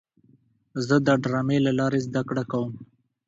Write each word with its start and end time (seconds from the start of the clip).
زه 0.85 0.95
د 1.07 1.09
ډرامې 1.23 1.57
له 1.65 1.71
لارې 1.79 1.99
زده 2.07 2.21
کړه 2.29 2.43
کوم. 2.51 2.71